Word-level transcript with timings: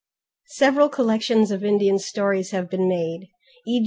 Several 0.55 0.89
collections 0.89 1.51
of 1.51 1.63
Indian 1.63 1.99
stories 1.99 2.49
have 2.49 2.71
been 2.71 2.89
made, 2.89 3.27
_e. 3.69 3.79